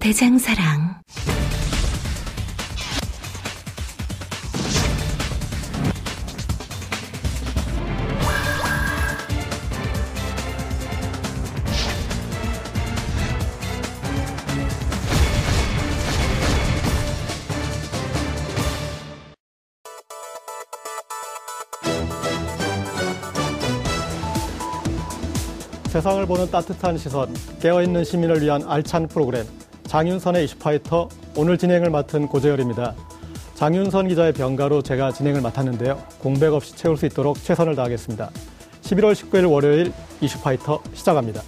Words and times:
대장사랑. 0.00 0.98
세상을 25.88 26.26
보는 26.26 26.50
따뜻한 26.50 26.96
시선, 26.96 27.34
깨어있는 27.60 28.04
시민을 28.04 28.40
위한 28.40 28.62
알찬 28.62 29.08
프로그램 29.08 29.44
장윤선의 29.88 30.44
이슈파이터 30.44 31.08
오늘 31.34 31.56
진행을 31.56 31.88
맡은 31.88 32.28
고재열입니다. 32.28 32.94
장윤선 33.54 34.08
기자의 34.08 34.34
병가로 34.34 34.82
제가 34.82 35.12
진행을 35.12 35.40
맡았는데요. 35.40 35.98
공백 36.20 36.52
없이 36.52 36.76
채울 36.76 36.98
수 36.98 37.06
있도록 37.06 37.42
최선을 37.42 37.74
다하겠습니다. 37.74 38.28
11월 38.82 39.14
19일 39.14 39.50
월요일 39.50 39.94
이슈파이터 40.20 40.82
시작합니다. 40.92 41.40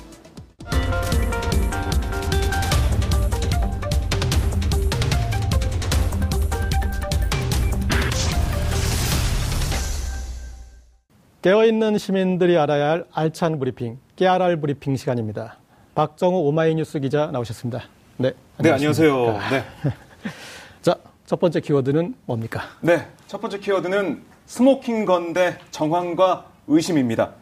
깨어있는 11.42 11.98
시민들이 11.98 12.56
알아야 12.56 12.88
할 12.88 13.04
알찬 13.12 13.58
브리핑, 13.58 13.98
깨알알 14.16 14.62
브리핑 14.62 14.96
시간입니다. 14.96 15.58
박정호 15.94 16.38
오마이뉴스 16.48 17.00
기자 17.00 17.26
나오셨습니다. 17.26 17.99
네, 18.20 18.34
네, 18.58 18.72
안녕하세요. 18.72 19.38
네. 19.50 19.64
자, 20.82 20.94
첫 21.24 21.40
번째 21.40 21.58
키워드는 21.58 22.14
뭡니까? 22.26 22.60
네, 22.82 23.06
첫 23.26 23.40
번째 23.40 23.58
키워드는 23.58 24.20
smoking 24.44 25.06
gun 25.06 25.31
대 25.31 25.56
정황과 25.70 26.44
의심입니다. 26.66 27.32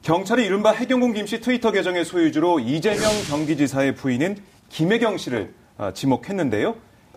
경찰이 0.00 0.46
이른바 0.46 0.72
혜경궁 0.72 1.12
김씨 1.12 1.42
트위터 1.42 1.72
계정의 1.72 2.06
소유주로 2.06 2.58
이재명 2.58 3.02
경기지사의 3.28 3.96
부인인 3.96 4.38
김혜경 4.70 5.18
씨를 5.18 5.52
아, 5.76 5.92
지목했는데요. 5.92 6.74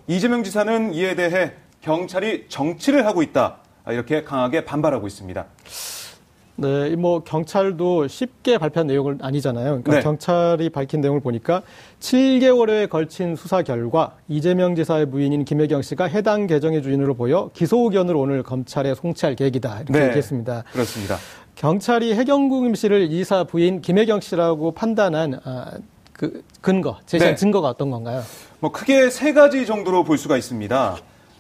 이재명 0.08 0.44
지사는 0.44 0.94
이에 0.94 1.16
대해 1.16 1.54
경찰이 1.80 2.48
정치를 2.50 3.06
하고 3.06 3.24
있다. 3.24 3.60
아, 3.86 3.94
이렇게 3.94 4.26
강하게 4.26 4.66
반발하고 4.66 5.08
있습니다. 5.08 5.46
네, 6.60 6.96
뭐 6.96 7.24
경찰도 7.24 8.08
쉽게 8.08 8.58
발표한 8.58 8.88
내용은 8.88 9.20
아니잖아요. 9.22 9.66
그러니까 9.66 9.92
네. 9.96 10.02
경찰이 10.02 10.70
밝힌 10.70 11.02
내용을 11.02 11.22
보니까 11.22 11.62
7개월에 12.00 12.90
걸친 12.90 13.36
수사 13.36 13.62
결과 13.62 14.16
이재명 14.28 14.74
지사의 14.74 15.12
부인인 15.12 15.46
김혜경 15.46 15.84
씨가 15.84 16.06
해당 16.06 16.48
계정의 16.48 16.82
주인으로 16.82 17.14
보여 17.14 17.52
기소 17.54 17.84
의견을 17.84 18.16
오늘 18.16 18.42
검찰에 18.42 18.96
송치할 18.96 19.36
계획이다 19.36 19.82
이렇게 19.82 20.00
네. 20.00 20.06
얘기했습니다. 20.08 20.64
그렇습니다. 20.72 21.18
경찰이 21.54 22.16
해경국 22.16 22.76
씨를 22.76 23.12
이사 23.12 23.44
부인 23.44 23.82
김혜경 23.82 24.22
씨라고 24.22 24.72
판단한 24.72 25.40
아, 25.44 25.72
그 26.12 26.44
근거, 26.62 26.98
제시한 27.06 27.34
네. 27.34 27.36
증거가 27.36 27.70
어떤 27.70 27.92
건가요? 27.92 28.24
뭐 28.60 28.72
크게 28.72 29.12
세 29.12 29.32
가지 29.34 29.68
정도로 29.68 30.04
볼 30.04 30.18
수가 30.18 30.38
있습니다. 30.38 30.98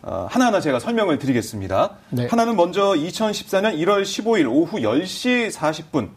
어, 0.09 0.25
하나하나 0.29 0.61
제가 0.61 0.79
설명을 0.79 1.19
드리겠습니다. 1.19 1.97
네. 2.11 2.27
하나는 2.27 2.55
먼저 2.55 2.93
2014년 2.93 3.77
1월 3.79 4.03
15일 4.03 4.49
오후 4.49 4.77
10시 4.77 5.51
40분 5.51 6.11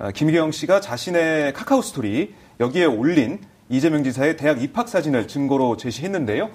어, 0.00 0.10
김기영 0.12 0.50
씨가 0.50 0.80
자신의 0.80 1.52
카카오 1.52 1.80
스토리 1.80 2.34
여기에 2.58 2.86
올린 2.86 3.38
이재명 3.68 4.02
지사의 4.02 4.36
대학 4.36 4.60
입학 4.60 4.88
사진을 4.88 5.28
증거로 5.28 5.76
제시했는데요. 5.76 6.50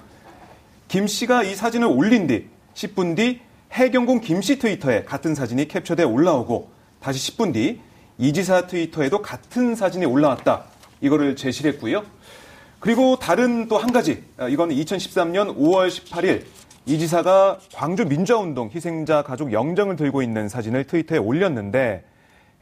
김 0.88 1.06
씨가 1.06 1.44
이 1.44 1.54
사진을 1.54 1.88
올린 1.88 2.26
뒤 2.26 2.48
10분 2.74 3.16
뒤 3.16 3.40
해경공 3.72 4.20
김 4.20 4.42
씨 4.42 4.58
트위터에 4.58 5.04
같은 5.04 5.34
사진이 5.34 5.68
캡처돼 5.68 6.02
올라오고 6.02 6.70
다시 7.00 7.32
10분 7.32 7.54
뒤 7.54 7.80
이 8.18 8.34
지사 8.34 8.66
트위터에도 8.66 9.22
같은 9.22 9.74
사진이 9.74 10.04
올라왔다. 10.04 10.64
이거를 11.00 11.36
제시를 11.36 11.72
했고요. 11.72 12.02
그리고 12.80 13.16
다른 13.16 13.66
또 13.68 13.78
한 13.78 13.90
가지, 13.92 14.22
어, 14.38 14.48
이거는 14.48 14.76
2013년 14.76 15.56
5월 15.56 15.88
18일 15.88 16.44
이 16.84 16.98
지사가 16.98 17.58
광주 17.74 18.04
민주화운동 18.04 18.70
희생자 18.74 19.22
가족 19.22 19.52
영정을 19.52 19.96
들고 19.96 20.22
있는 20.22 20.48
사진을 20.48 20.84
트위터에 20.84 21.18
올렸는데 21.18 22.04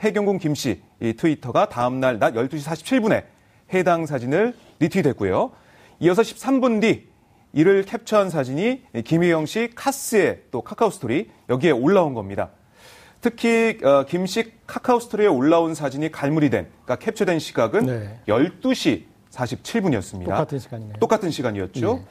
혜경궁 0.00 0.38
김 0.38 0.52
씨 0.52 0.80
이 1.00 1.14
트위터가 1.14 1.68
다음 1.68 2.00
날 2.00 2.18
낮 2.18 2.34
12시 2.34 2.64
47분에 2.64 3.24
해당 3.72 4.04
사진을 4.06 4.54
retweet했고요. 4.80 5.52
이어서 6.00 6.22
13분 6.22 6.80
뒤 6.82 7.08
이를 7.52 7.84
캡처한 7.84 8.30
사진이 8.30 8.82
김혜경 9.04 9.46
씨 9.46 9.70
카스의 9.74 10.42
또 10.50 10.60
카카오 10.62 10.90
스토리 10.90 11.30
여기에 11.48 11.70
올라온 11.72 12.14
겁니다. 12.14 12.50
특히 13.20 13.78
어, 13.82 14.04
김씨 14.06 14.52
카카오 14.66 15.00
스토리에 15.00 15.26
올라온 15.26 15.74
사진이 15.74 16.10
갈무리 16.10 16.48
된, 16.50 16.68
그러니까 16.84 16.96
캡처된 17.04 17.38
시각은 17.38 17.86
네. 17.86 18.20
12시 18.28 19.04
47분이었습니다. 19.30 20.24
똑같은 20.26 20.58
시간이네요. 20.58 20.94
똑같은 21.00 21.30
시간이었죠. 21.30 21.94
네. 21.94 22.04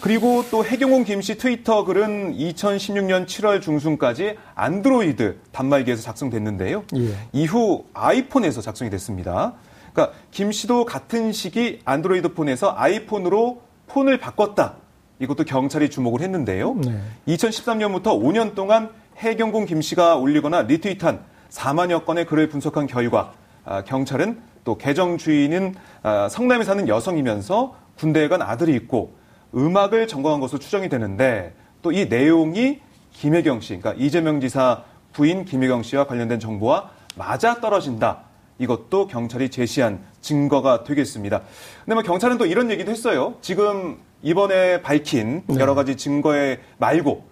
그리고 0.00 0.44
또 0.50 0.64
해경공 0.64 1.04
김씨 1.04 1.38
트위터 1.38 1.84
글은 1.84 2.36
2016년 2.36 3.26
7월 3.26 3.62
중순까지 3.62 4.36
안드로이드 4.54 5.38
단말기에서 5.52 6.02
작성됐는데요. 6.02 6.84
예. 6.96 7.14
이후 7.32 7.84
아이폰에서 7.94 8.60
작성이 8.60 8.90
됐습니다. 8.90 9.54
그러니까 9.92 10.16
김 10.30 10.52
씨도 10.52 10.84
같은 10.84 11.32
시기 11.32 11.80
안드로이드 11.84 12.34
폰에서 12.34 12.74
아이폰으로 12.76 13.62
폰을 13.88 14.18
바꿨다. 14.18 14.74
이것도 15.18 15.44
경찰이 15.44 15.88
주목을 15.88 16.20
했는데요. 16.20 16.74
네. 16.74 17.00
2013년부터 17.28 18.20
5년 18.20 18.54
동안 18.54 18.90
해경공 19.16 19.64
김 19.64 19.80
씨가 19.80 20.16
올리거나 20.16 20.62
리트윗한 20.62 21.20
4만여 21.48 22.04
건의 22.04 22.26
글을 22.26 22.50
분석한 22.50 22.86
결과 22.86 23.32
아, 23.64 23.82
경찰은 23.82 24.40
또 24.64 24.76
계정 24.76 25.16
주인은 25.16 25.74
아, 26.02 26.28
성남에 26.28 26.64
사는 26.64 26.86
여성이면서 26.86 27.74
군대에 27.96 28.28
간 28.28 28.42
아들이 28.42 28.74
있고 28.74 29.16
음악을 29.56 30.06
전공한 30.06 30.40
것으로 30.40 30.58
추정이 30.58 30.88
되는데 30.88 31.54
또 31.82 31.92
이 31.92 32.06
내용이 32.06 32.80
김혜경 33.12 33.60
씨, 33.60 33.78
그러니까 33.78 33.94
이재명 34.04 34.40
지사 34.40 34.82
부인 35.12 35.44
김혜경 35.44 35.82
씨와 35.82 36.06
관련된 36.06 36.38
정보와 36.40 36.90
맞아 37.16 37.60
떨어진다. 37.60 38.24
이것도 38.58 39.06
경찰이 39.06 39.50
제시한 39.50 40.00
증거가 40.20 40.82
되겠습니다. 40.84 41.42
근데 41.84 41.94
뭐 41.94 42.02
경찰은 42.02 42.38
또 42.38 42.46
이런 42.46 42.70
얘기도 42.70 42.90
했어요. 42.90 43.34
지금 43.40 43.98
이번에 44.22 44.82
밝힌 44.82 45.42
네. 45.46 45.60
여러 45.60 45.74
가지 45.74 45.96
증거에 45.96 46.58
말고 46.78 47.24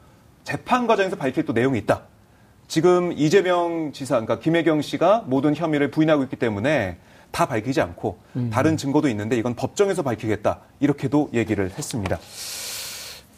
재판 0.45 0.87
과정에서 0.87 1.17
밝힐 1.17 1.45
또 1.45 1.53
내용이 1.53 1.79
있다. 1.81 2.03
지금 2.69 3.13
이재명 3.13 3.93
지사, 3.93 4.15
그러니까 4.21 4.39
김혜경 4.39 4.81
씨가 4.83 5.25
모든 5.27 5.55
혐의를 5.55 5.91
부인하고 5.91 6.23
있기 6.25 6.37
때문에 6.37 6.99
다 7.35 7.47
밝히지 7.47 7.81
않고 7.81 8.17
음. 8.37 8.51
다른 8.53 8.77
증거도 8.77 9.09
있는데 9.09 9.37
이건 9.37 9.55
법정에서 9.55 10.03
밝히겠다. 10.03 10.61
이렇게도 10.79 11.31
얘기를 11.35 11.69
했습니다. 11.77 12.17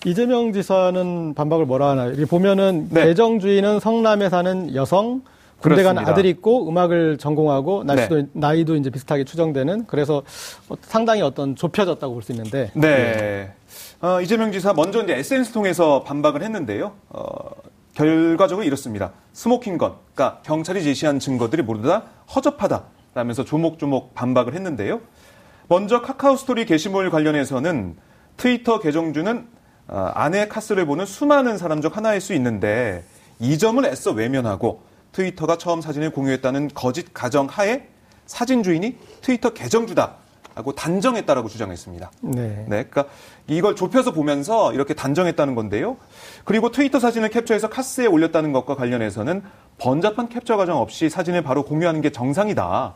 이재명 0.05 0.53
지사는 0.53 1.33
반박을 1.35 1.65
뭐라 1.65 1.91
하나요? 1.91 2.11
여기 2.11 2.27
보면은 2.27 2.89
네. 2.91 3.15
주인은 3.15 3.81
성남에 3.81 4.29
사는 4.29 4.75
여성, 4.75 5.23
군대 5.61 5.83
간. 5.83 5.97
아들이 5.97 6.29
있고 6.29 6.69
음악을 6.69 7.17
전공하고 7.17 7.85
나이도, 7.85 8.17
네. 8.17 8.27
나이도 8.35 8.77
이제 8.77 8.91
비슷하게 8.91 9.25
추정되는 9.25 9.87
그래서 9.87 10.23
어, 10.69 10.75
상당히 10.83 11.23
어떤 11.23 11.57
좁혀졌다고 11.57 12.13
볼 12.13 12.23
수 12.23 12.33
있는데 12.33 12.71
네. 12.75 13.55
어, 14.03 14.21
이재명 14.21 14.53
지사 14.53 14.75
먼저 14.75 15.03
이제 15.03 15.15
SNS 15.15 15.53
통해서 15.53 16.03
반박을 16.05 16.43
했는데요. 16.43 16.93
어, 17.09 17.25
결과적으로 17.95 18.67
이렇습니다. 18.67 19.13
smoking 19.33 19.79
gun, 19.79 19.95
그러니까 20.15 20.43
경찰이 20.43 20.83
제시한 20.83 21.19
증거들이 21.19 21.63
모두 21.63 21.89
다 21.89 22.03
허접하다 22.35 22.85
라면서 23.17 23.45
조목조목 23.45 24.15
반박을 24.15 24.53
했는데요. 24.55 25.01
먼저 25.69 26.03
카카오 26.03 26.37
스토리 26.37 26.67
게시물 26.67 27.09
관련해서는 27.11 27.97
트위터 28.37 28.79
계정주는 28.79 29.49
어, 29.89 30.11
아내 30.15 30.49
카스를 30.49 30.85
보는 30.85 31.07
수많은 31.07 31.57
사람 31.57 31.81
중 31.81 31.91
하나일 31.95 32.21
수 32.21 32.35
있는데 32.35 33.05
이 33.39 33.57
점을 33.57 33.83
애써 33.87 34.13
외면하고 34.13 34.83
트위터가 35.13 35.57
처음 35.57 35.81
사진을 35.81 36.11
공유했다는 36.11 36.73
거짓 36.75 37.15
가정 37.15 37.47
하에 37.47 37.89
사진 38.27 38.63
주인이 38.63 38.99
트위터 39.23 39.55
계정주다 39.55 40.17
하고 40.55 40.75
단정했다라고 40.75 41.49
주장했습니다. 41.49 42.11
네. 42.21 42.65
네, 42.69 42.85
그러니까 42.85 43.07
이걸 43.47 43.77
좁혀서 43.77 44.13
보면서 44.13 44.75
이렇게 44.75 44.93
단정했다는 44.93 45.55
건데요. 45.55 45.97
그리고 46.45 46.71
트위터 46.71 46.99
사진을 46.99 47.31
캡처해서 47.31 47.71
카스에 47.71 48.07
올렸다는 48.07 48.53
것과 48.53 48.75
관련해서는 48.75 49.43
번잡한 49.79 50.29
캡처 50.29 50.57
과정 50.57 50.79
없이 50.79 51.09
사진을 51.09 51.43
바로 51.43 51.63
공유하는 51.65 52.01
게 52.03 52.11
정상이다. 52.11 52.95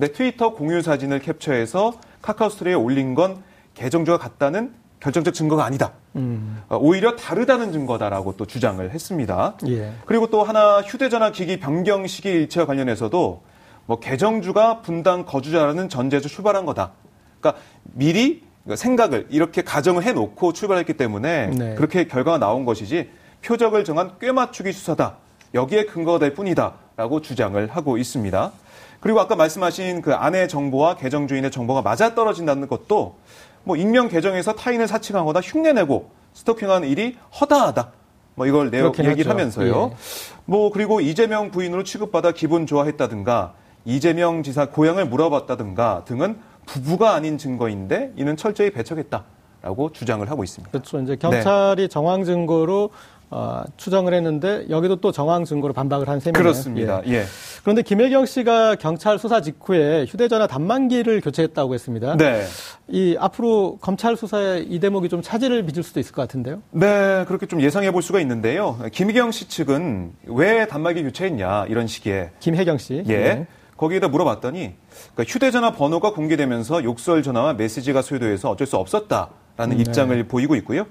근데 0.00 0.14
트위터 0.14 0.54
공유 0.54 0.80
사진을 0.80 1.18
캡처해서 1.18 1.92
카카오 2.22 2.48
스토리에 2.48 2.72
올린 2.72 3.14
건 3.14 3.42
계정주가 3.74 4.16
같다는 4.16 4.72
결정적 4.98 5.34
증거가 5.34 5.66
아니다. 5.66 5.92
음. 6.16 6.62
어, 6.70 6.78
오히려 6.78 7.16
다르다는 7.16 7.70
증거다라고 7.70 8.34
또 8.38 8.46
주장을 8.46 8.90
했습니다. 8.90 9.58
예. 9.68 9.92
그리고 10.06 10.28
또 10.28 10.42
하나 10.42 10.80
휴대전화 10.80 11.32
기기 11.32 11.60
변경 11.60 12.06
시기 12.06 12.30
일치와 12.30 12.64
관련해서도 12.64 13.42
뭐 13.84 14.00
계정주가 14.00 14.80
분당 14.80 15.26
거주자라는 15.26 15.90
전제에서 15.90 16.30
출발한 16.30 16.64
거다. 16.64 16.92
그러니까 17.38 17.62
미리 17.82 18.42
생각을 18.74 19.26
이렇게 19.28 19.60
가정을 19.60 20.02
해놓고 20.04 20.54
출발했기 20.54 20.94
때문에 20.94 21.48
네. 21.48 21.74
그렇게 21.74 22.06
결과가 22.06 22.38
나온 22.38 22.64
것이지 22.64 23.10
표적을 23.42 23.84
정한 23.84 24.12
꿰맞추기 24.18 24.72
수사다. 24.72 25.18
여기에 25.52 25.84
근거가 25.84 26.18
될 26.20 26.32
뿐이다라고 26.32 27.20
주장을 27.20 27.68
하고 27.68 27.98
있습니다. 27.98 28.52
그리고 29.00 29.20
아까 29.20 29.34
말씀하신 29.34 30.02
그 30.02 30.14
아내 30.14 30.46
정보와 30.46 30.96
계정 30.96 31.26
주인의 31.26 31.50
정보가 31.50 31.82
맞아 31.82 32.14
떨어진다는 32.14 32.68
것도 32.68 33.16
뭐 33.64 33.76
익명 33.76 34.08
계정에서 34.08 34.54
타인을 34.54 34.86
사칭하거나 34.86 35.40
흉내내고 35.40 36.10
스토킹하는 36.34 36.88
일이 36.88 37.16
허다하다. 37.40 37.92
뭐 38.34 38.46
이걸 38.46 38.70
그렇긴 38.70 39.06
얘기를 39.06 39.30
하죠. 39.30 39.30
하면서요. 39.30 39.90
예. 39.92 39.96
뭐 40.44 40.70
그리고 40.70 41.00
이재명 41.00 41.50
부인으로 41.50 41.82
취급받아 41.84 42.32
기분 42.32 42.66
좋아했다든가 42.66 43.54
이재명 43.84 44.42
지사 44.42 44.66
고향을 44.66 45.06
물어봤다든가 45.06 46.04
등은 46.06 46.38
부부가 46.66 47.14
아닌 47.14 47.38
증거인데 47.38 48.12
이는 48.16 48.36
철저히 48.36 48.70
배척했다라고 48.70 49.92
주장을 49.92 50.28
하고 50.30 50.44
있습니다. 50.44 50.70
그렇죠. 50.70 51.00
이제 51.00 51.16
경찰이 51.16 51.88
정황 51.88 52.24
증거로 52.24 52.90
어, 53.32 53.62
추정을 53.76 54.12
했는데 54.12 54.66
여기도 54.70 54.96
또 54.96 55.12
정황 55.12 55.44
증거로 55.44 55.72
반박을 55.72 56.08
한 56.08 56.18
셈이네요. 56.18 56.42
그렇습니다. 56.42 57.00
예. 57.06 57.12
예. 57.12 57.24
그런데 57.62 57.82
김혜경 57.82 58.26
씨가 58.26 58.74
경찰 58.74 59.18
수사 59.20 59.40
직후에 59.40 60.04
휴대전화 60.08 60.48
단말기를 60.48 61.20
교체했다고 61.20 61.74
했습니다. 61.74 62.16
네. 62.16 62.42
이 62.88 63.16
앞으로 63.20 63.78
검찰 63.80 64.16
수사에 64.16 64.64
이 64.68 64.80
대목이 64.80 65.08
좀 65.08 65.22
차질을 65.22 65.64
빚을 65.64 65.84
수도 65.84 66.00
있을 66.00 66.12
것 66.12 66.22
같은데요. 66.22 66.60
네, 66.72 67.24
그렇게 67.28 67.46
좀 67.46 67.60
예상해 67.62 67.92
볼 67.92 68.02
수가 68.02 68.20
있는데요. 68.20 68.78
김희경 68.90 69.30
씨 69.30 69.48
측은 69.48 70.12
왜 70.24 70.66
단말기 70.66 71.04
교체했냐 71.04 71.66
이런 71.68 71.86
식의 71.86 72.30
김혜경 72.40 72.78
씨. 72.78 73.04
예. 73.06 73.16
네. 73.16 73.46
거기에다 73.76 74.08
물어봤더니 74.08 74.74
그러니까 75.14 75.32
휴대전화 75.32 75.72
번호가 75.72 76.12
공개되면서 76.12 76.84
욕설 76.84 77.22
전화와 77.22 77.54
메시지가 77.54 78.02
소요돼서 78.02 78.50
어쩔 78.50 78.66
수 78.66 78.76
없었다 78.76 79.30
라는 79.60 79.76
네. 79.76 79.82
입장을 79.82 80.24
보이고 80.24 80.56
있고요. 80.56 80.86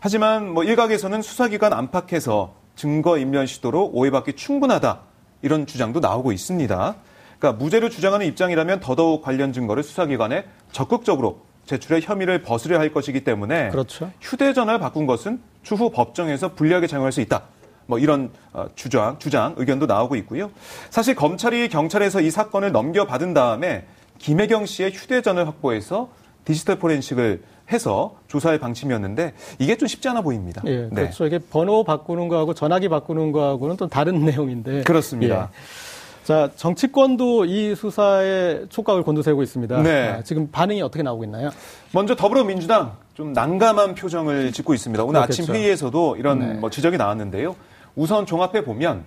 하지만 0.00 0.50
뭐 0.50 0.64
일각에서는 0.64 1.20
수사기관 1.20 1.74
안팎에서 1.74 2.54
증거 2.74 3.18
인멸 3.18 3.46
시도로 3.46 3.90
오해받기 3.92 4.34
충분하다 4.34 5.00
이런 5.42 5.66
주장도 5.66 6.00
나오고 6.00 6.32
있습니다. 6.32 6.96
그러니까 7.38 7.62
무죄를 7.62 7.90
주장하는 7.90 8.24
입장이라면 8.26 8.80
더더욱 8.80 9.22
관련 9.22 9.52
증거를 9.52 9.82
수사기관에 9.82 10.46
적극적으로 10.72 11.40
제출해 11.66 12.00
혐의를 12.02 12.42
벗으려 12.42 12.78
할 12.78 12.90
것이기 12.90 13.22
때문에 13.22 13.68
그렇죠. 13.68 14.10
휴대전화를 14.22 14.80
바꾼 14.80 15.06
것은 15.06 15.40
추후 15.62 15.90
법정에서 15.90 16.54
불리하게 16.54 16.86
작용할 16.86 17.12
수 17.12 17.20
있다. 17.20 17.42
뭐 17.84 17.98
이런 17.98 18.30
어, 18.54 18.66
주장, 18.74 19.18
주장, 19.18 19.54
의견도 19.58 19.84
나오고 19.84 20.16
있고요. 20.16 20.50
사실 20.88 21.14
검찰이 21.14 21.68
경찰에서 21.68 22.22
이 22.22 22.30
사건을 22.30 22.72
넘겨받은 22.72 23.34
다음에 23.34 23.86
김혜경 24.18 24.64
씨의 24.64 24.92
휴대전화를 24.92 25.46
확보해서 25.48 26.08
디지털 26.46 26.78
포렌식을 26.78 27.42
해서 27.72 28.16
조사할 28.28 28.58
방침이었는데 28.58 29.32
이게 29.58 29.76
좀 29.76 29.88
쉽지 29.88 30.08
않아 30.08 30.20
보입니다. 30.22 30.62
예, 30.66 30.88
네. 30.90 31.02
그렇죠. 31.02 31.26
이게 31.26 31.38
번호 31.38 31.84
바꾸는 31.84 32.28
거하고 32.28 32.54
전화기 32.54 32.88
바꾸는 32.88 33.32
거하고는 33.32 33.76
또 33.76 33.88
다른 33.88 34.20
내용인데. 34.24 34.82
그렇습니다. 34.84 35.50
예. 35.52 36.24
자, 36.24 36.50
정치권도 36.56 37.44
이 37.44 37.74
수사에 37.76 38.66
촉각을 38.68 39.02
곤두세우고 39.04 39.42
있습니다. 39.42 39.82
네. 39.82 40.08
아, 40.08 40.22
지금 40.22 40.50
반응이 40.50 40.82
어떻게 40.82 41.02
나오고 41.02 41.24
있나요? 41.24 41.50
먼저 41.92 42.16
더불어민주당 42.16 42.96
좀 43.14 43.32
난감한 43.32 43.94
표정을 43.94 44.52
짓고 44.52 44.74
있습니다. 44.74 45.04
오늘 45.04 45.20
그렇겠죠. 45.20 45.42
아침 45.44 45.54
회의에서도 45.54 46.16
이런 46.16 46.38
네. 46.40 46.54
뭐 46.54 46.68
지적이 46.70 46.96
나왔는데요. 46.96 47.54
우선 47.94 48.26
종합해 48.26 48.64
보면 48.64 49.04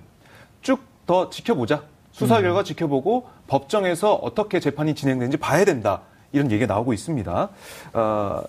쭉 0.61 0.89
더 1.09 1.27
지켜보자. 1.31 1.81
수사 2.11 2.37
음. 2.37 2.43
결과 2.43 2.61
지켜보고 2.63 3.27
법정에서 3.47 4.13
어떻게 4.13 4.59
재판이 4.59 4.93
진행되는지 4.93 5.37
봐야 5.37 5.65
된다. 5.65 6.01
이런 6.31 6.51
얘기가 6.51 6.71
나오고 6.73 6.93
있습니다. 6.93 7.49
어, 7.93 8.43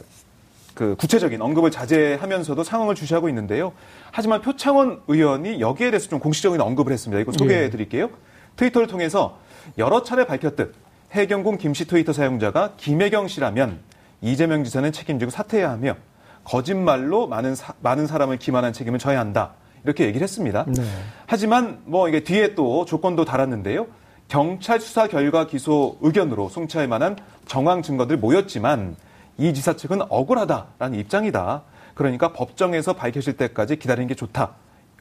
그 0.74 0.96
구체적인 0.96 1.40
언급을 1.42 1.70
자제하면서도 1.70 2.64
상황을 2.64 2.94
주시하고 2.94 3.28
있는데요. 3.28 3.72
하지만 4.12 4.40
표창원 4.40 5.02
의원이 5.08 5.60
여기에 5.60 5.90
대해서 5.90 6.08
좀 6.08 6.18
공식적인 6.20 6.60
언급을 6.60 6.92
했습니다. 6.92 7.20
이거 7.20 7.32
소개해 7.32 7.64
예. 7.64 7.70
드릴게요. 7.70 8.10
트위터를 8.56 8.86
통해서 8.86 9.38
여러 9.78 10.02
차례 10.02 10.26
밝혔듯 10.26 10.74
해경군 11.12 11.58
김씨 11.58 11.86
트위터 11.86 12.12
사용자가 12.12 12.74
김혜경 12.76 13.28
씨라면 13.28 13.80
이재명 14.22 14.64
지사는 14.64 14.90
책임지고 14.92 15.30
사퇴해야 15.30 15.70
하며 15.70 15.96
거짓말로 16.44 17.26
많은 17.26 17.54
사, 17.54 17.74
많은 17.80 18.06
사람을 18.06 18.38
기만한 18.38 18.72
책임을 18.72 18.98
져야 18.98 19.18
한다. 19.18 19.52
이렇게 19.84 20.04
얘기를 20.04 20.22
했습니다. 20.22 20.64
네. 20.68 20.82
하지만 21.26 21.80
뭐 21.84 22.08
이게 22.08 22.20
뒤에 22.22 22.54
또 22.54 22.84
조건도 22.84 23.24
달았는데요. 23.24 23.86
경찰 24.34 24.78
수사 24.80 25.08
결과 25.08 25.48
기소 25.48 25.98
의견으로 26.00 26.48
송치할 26.48 26.86
만한 26.86 27.16
정황 27.46 27.82
증거들 27.82 28.16
모였지만 28.16 28.94
이 29.38 29.52
지사 29.52 29.74
측은 29.74 30.02
억울하다라는 30.08 30.98
입장이다. 31.00 31.62
그러니까 31.94 32.32
법정에서 32.32 32.92
밝혀질 32.92 33.36
때까지 33.36 33.76
기다리는 33.76 34.06
게 34.06 34.14
좋다. 34.14 34.52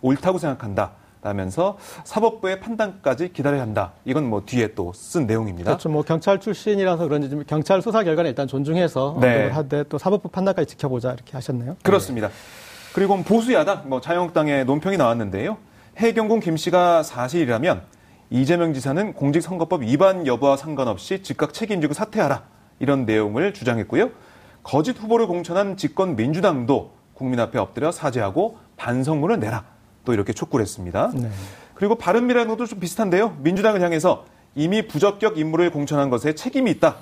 옳다고 0.01 0.39
생각한다. 0.39 0.93
라면서 1.21 1.77
사법부의 2.05 2.59
판단까지 2.59 3.31
기다려야 3.33 3.61
한다. 3.61 3.91
이건 4.03 4.27
뭐 4.27 4.43
뒤에 4.47 4.73
또 4.73 4.93
쓴 4.93 5.27
내용입니다. 5.27 5.71
그렇죠. 5.71 5.89
뭐 5.89 6.01
경찰 6.01 6.39
출신이라서 6.39 7.07
그런지 7.07 7.29
좀 7.29 7.43
경찰 7.45 7.83
수사 7.83 8.03
결과는 8.03 8.29
일단 8.29 8.47
존중해서 8.47 9.17
네. 9.21 9.49
하되 9.49 9.83
또 9.89 9.99
사법부 9.99 10.29
판단까지 10.29 10.65
지켜보자 10.69 11.13
이렇게 11.13 11.33
하셨네요. 11.33 11.77
그렇습니다. 11.83 12.29
그리고 12.93 13.21
보수 13.21 13.53
야당, 13.53 13.83
뭐 13.89 14.01
자유한국당의 14.01 14.65
논평이 14.65 14.97
나왔는데요. 14.97 15.57
해경군 15.97 16.39
김 16.39 16.57
씨가 16.57 17.03
사실이라면 17.03 17.98
이재명 18.31 18.73
지사는 18.73 19.13
공직선거법 19.13 19.81
위반 19.83 20.27
여부와 20.27 20.55
상관없이 20.55 21.23
즉각 21.23 21.53
책임지고 21.53 21.93
사퇴하라 21.93 22.43
이런 22.79 23.05
내용을 23.05 23.53
주장했고요. 23.53 24.11
거짓 24.61 24.99
후보를 24.99 25.25
공천한 25.27 25.77
집권 25.77 26.15
민주당도 26.15 26.91
국민 27.13 27.39
앞에 27.39 27.57
엎드려 27.57 27.91
사죄하고 27.91 28.57
반성문을 28.77 29.39
내라 29.39 29.65
또 30.05 30.13
이렇게 30.13 30.31
촉구를 30.31 30.63
했습니다. 30.63 31.11
네. 31.15 31.29
그리고 31.73 31.95
바른미래당도 31.95 32.65
좀 32.65 32.79
비슷한데요. 32.79 33.37
민주당을 33.41 33.81
향해서 33.81 34.25
이미 34.55 34.87
부적격 34.87 35.37
인물을 35.37 35.71
공천한 35.71 36.09
것에 36.09 36.35
책임이 36.35 36.69
있다. 36.71 36.97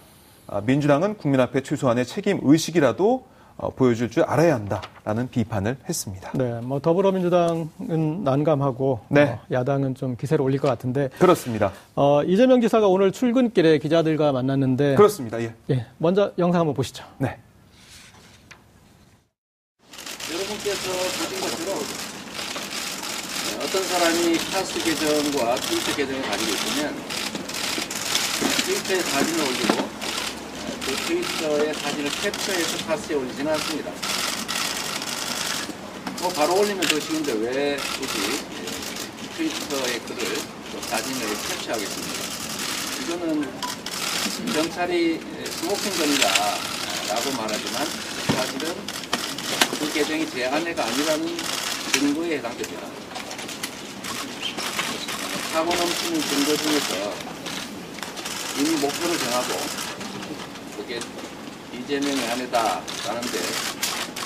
아, 0.48 0.62
민주당은 0.62 1.18
국민 1.18 1.42
앞에 1.42 1.62
최소한의 1.62 2.06
책임 2.06 2.40
의식이라도 2.42 3.14
어, 3.16 3.37
보여줄 3.76 4.10
줄 4.12 4.24
알아야 4.24 4.54
한다라는 4.56 5.30
비판을 5.30 5.78
했습니다. 5.90 6.32
네, 6.36 6.60
뭐 6.62 6.80
더불어민주당은 6.80 8.24
난감하고 8.24 9.00
네. 9.10 9.24
어, 9.24 9.40
야당은 9.52 9.96
좀 9.96 10.16
기세를 10.16 10.44
올릴 10.44 10.60
것 10.60 10.68
같은데 10.68 11.10
그렇습니다. 11.20 11.72
어, 11.96 12.22
이재명 12.24 12.62
지사가 12.62 12.88
오늘 12.88 13.12
출근길에 13.12 13.80
기자들과 13.80 14.32
만났는데 14.32 14.96
그렇습니다. 14.96 15.42
예. 15.42 15.54
예, 15.72 15.86
먼저 15.98 16.32
영상 16.38 16.62
한번 16.62 16.76
보시죠. 16.76 17.04
네. 17.18 17.38
여러분께서 20.32 20.92
보신 20.92 21.42
것처럼 21.42 21.78
어, 21.78 21.82
어떤 23.64 23.84
사람이 23.84 24.38
카스 24.52 24.84
계정과 24.84 25.56
트위터 25.56 25.96
계정을 25.96 26.22
가지고 26.22 26.52
있으면 26.52 26.96
트위터에 28.66 29.00
사진을 29.00 29.40
올리고 29.42 29.74
어, 29.82 29.97
그 30.88 30.96
트위터의 30.96 31.74
사진을 31.74 32.10
캡처해서 32.10 32.86
카스에 32.88 33.16
올리지는 33.16 33.52
않습니다. 33.52 33.92
뭐 36.22 36.30
바로 36.30 36.56
올리면 36.62 36.80
더 36.80 36.98
쉬운데 36.98 37.34
왜 37.34 37.76
굳이 37.76 38.40
예, 38.64 39.36
트위터의 39.36 40.00
글을 40.00 40.36
또 40.72 40.82
사진을 40.82 41.28
캡처하겠습니까? 41.50 42.24
이거는 43.04 43.50
경찰이 44.54 45.20
smoking 45.60 45.92
gun이다라고 45.98 47.32
말하지만 47.36 47.86
사실은 48.34 48.74
그 49.80 49.92
계정이 49.92 50.30
제 50.32 50.46
아내가 50.46 50.86
아니라는 50.86 51.38
증거에 51.92 52.38
해당됩니다. 52.38 52.88
차고 55.52 55.76
넘치는 55.76 56.22
증거 56.22 56.56
중에서 56.56 57.14
이미 58.58 58.70
목표를 58.78 59.18
정하고 59.18 59.87
그게 61.00 61.78
이재명의 61.78 62.28
아내다라는데 62.32 63.40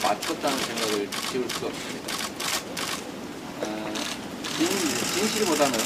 맞췄다는 0.01 0.57
생각을 0.57 1.09
지울 1.31 1.49
수가 1.49 1.67
없습니다. 1.67 2.15
어, 3.61 3.93
진, 4.57 4.67
진실보다는 5.13 5.79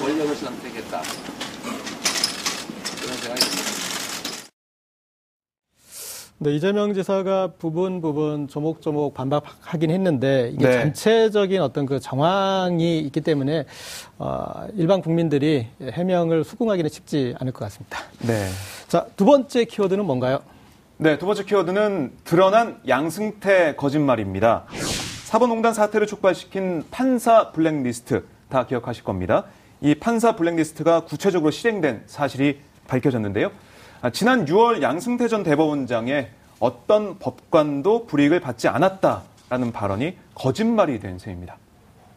권력을 0.00 0.36
선택했다. 0.36 1.02
네, 6.42 6.56
이재명 6.56 6.92
지사가 6.92 7.52
부분 7.56 8.00
부분 8.00 8.48
조목조목 8.48 9.14
반박하긴 9.14 9.92
했는데 9.92 10.50
이게 10.52 10.66
네. 10.66 10.72
전체적인 10.72 11.62
어떤 11.62 11.86
그 11.86 12.00
정황이 12.00 12.98
있기 12.98 13.20
때문에 13.20 13.64
어, 14.18 14.66
일반 14.74 15.02
국민들이 15.02 15.68
해명을 15.80 16.42
수긍하기는 16.42 16.90
쉽지 16.90 17.36
않을 17.38 17.52
것 17.52 17.64
같습니다. 17.66 18.00
네. 18.26 18.48
자, 18.88 19.06
두 19.16 19.24
번째 19.24 19.64
키워드는 19.66 20.04
뭔가요? 20.04 20.40
네, 20.96 21.16
두 21.16 21.26
번째 21.26 21.44
키워드는 21.44 22.10
드러난 22.24 22.80
양승태 22.88 23.76
거짓말입니다. 23.76 24.64
사법농단 25.26 25.72
사태를 25.74 26.08
촉발시킨 26.08 26.82
판사 26.90 27.52
블랙리스트 27.52 28.24
다 28.48 28.66
기억하실 28.66 29.04
겁니다. 29.04 29.44
이 29.80 29.94
판사 29.94 30.34
블랙리스트가 30.34 31.04
구체적으로 31.04 31.52
실행된 31.52 32.02
사실이 32.06 32.58
밝혀졌는데요. 32.88 33.52
아, 34.02 34.10
지난 34.10 34.44
6월 34.46 34.82
양승태 34.82 35.28
전 35.28 35.44
대법원장의 35.44 36.28
어떤 36.58 37.18
법관도 37.18 38.06
불이익을 38.06 38.40
받지 38.40 38.66
않았다라는 38.66 39.72
발언이 39.72 40.16
거짓말이 40.34 40.98
된 40.98 41.18
셈입니다. 41.18 41.56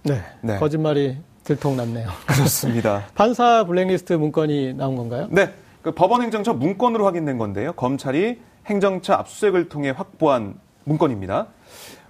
네, 0.04 0.22
네. 0.42 0.58
거짓말이 0.58 1.18
들통났네요. 1.44 2.10
그렇습니다. 2.25 3.06
판사 3.13 3.63
블랙리스트 3.65 4.13
문건이 4.13 4.74
나온 4.74 4.96
건가요? 4.96 5.27
네, 5.30 5.54
그 5.84 5.92
법원 5.92 6.24
행정처 6.24 6.54
문건으로 6.54 7.06
확인된 7.06 7.38
건데요. 7.38 7.74
검찰이 7.74 8.39
행정처 8.65 9.13
압수수색을 9.13 9.70
통해 9.70 9.92
확보한 9.92 10.56
문건입니다. 10.86 11.48